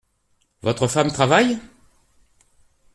[0.63, 1.59] Votre femme travaille?